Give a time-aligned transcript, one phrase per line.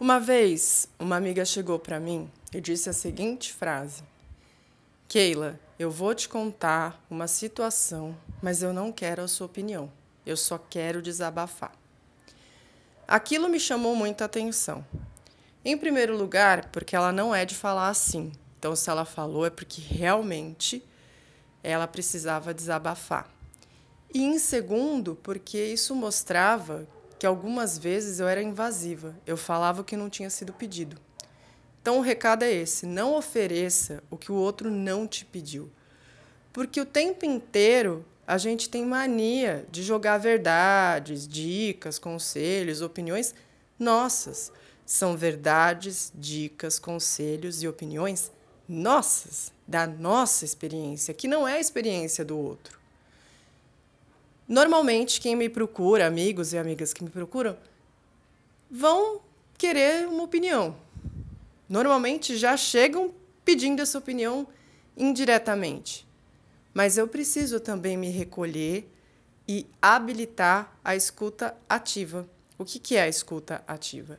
[0.00, 4.02] Uma vez, uma amiga chegou para mim e disse a seguinte frase:
[5.06, 9.90] Keila, eu vou te contar uma situação, mas eu não quero a sua opinião.
[10.26, 11.72] Eu só quero desabafar.
[13.06, 14.84] Aquilo me chamou muita atenção.
[15.64, 18.32] Em primeiro lugar, porque ela não é de falar assim.
[18.58, 20.82] Então, se ela falou, é porque realmente
[21.62, 23.30] ela precisava desabafar.
[24.12, 26.86] E em segundo, porque isso mostrava
[27.24, 30.98] que algumas vezes eu era invasiva, eu falava o que não tinha sido pedido.
[31.80, 35.70] Então o recado é esse: não ofereça o que o outro não te pediu.
[36.52, 43.34] Porque o tempo inteiro a gente tem mania de jogar verdades, dicas, conselhos, opiniões
[43.78, 44.52] nossas.
[44.84, 48.30] São verdades, dicas, conselhos e opiniões
[48.68, 52.83] nossas, da nossa experiência, que não é a experiência do outro.
[54.46, 57.56] Normalmente, quem me procura, amigos e amigas que me procuram,
[58.70, 59.20] vão
[59.56, 60.76] querer uma opinião.
[61.68, 64.46] Normalmente já chegam pedindo essa opinião
[64.96, 66.06] indiretamente.
[66.72, 68.90] Mas eu preciso também me recolher
[69.46, 72.26] e habilitar a escuta ativa.
[72.58, 74.18] O que, é a escuta ativa?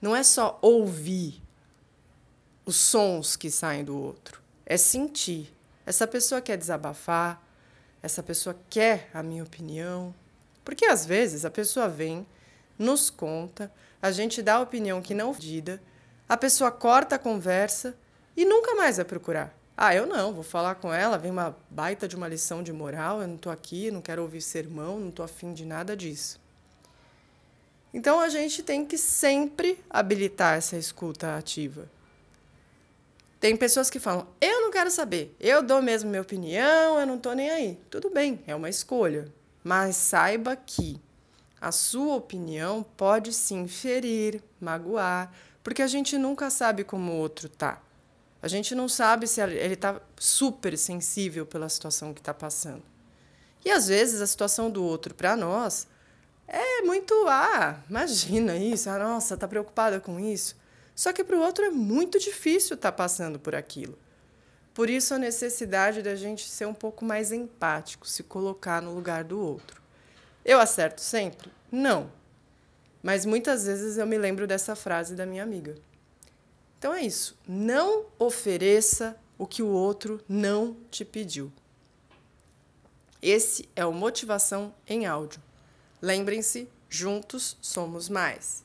[0.00, 1.42] Não é só ouvir
[2.64, 5.52] os sons que saem do outro, é sentir.
[5.84, 7.40] Essa pessoa quer desabafar,
[8.06, 10.14] essa pessoa quer a minha opinião.
[10.64, 12.26] Porque às vezes a pessoa vem,
[12.78, 15.82] nos conta, a gente dá a opinião que não dida,
[16.28, 17.96] a pessoa corta a conversa
[18.36, 19.54] e nunca mais vai procurar.
[19.76, 23.20] Ah, eu não, vou falar com ela, vem uma baita de uma lição de moral,
[23.20, 26.40] eu não estou aqui, não quero ouvir sermão, não estou afim de nada disso.
[27.92, 31.88] Então a gente tem que sempre habilitar essa escuta ativa.
[33.38, 37.34] Tem pessoas que falam: eu quero saber, eu dou mesmo minha opinião, eu não estou
[37.34, 37.78] nem aí.
[37.88, 39.32] Tudo bem, é uma escolha.
[39.64, 41.00] Mas saiba que
[41.58, 45.32] a sua opinião pode sim ferir, magoar,
[45.64, 47.80] porque a gente nunca sabe como o outro tá.
[48.42, 52.82] A gente não sabe se ele está super sensível pela situação que está passando.
[53.64, 55.88] E às vezes a situação do outro para nós
[56.46, 60.54] é muito, ah, imagina isso, ah, nossa, tá preocupada com isso.
[60.94, 63.98] Só que para o outro é muito difícil estar tá passando por aquilo.
[64.76, 69.24] Por isso a necessidade da gente ser um pouco mais empático, se colocar no lugar
[69.24, 69.80] do outro.
[70.44, 71.50] Eu acerto sempre?
[71.72, 72.12] Não.
[73.02, 75.76] Mas muitas vezes eu me lembro dessa frase da minha amiga.
[76.78, 77.38] Então é isso.
[77.48, 81.50] Não ofereça o que o outro não te pediu.
[83.22, 85.40] Esse é o Motivação em Áudio.
[86.02, 88.62] Lembrem-se, juntos somos mais.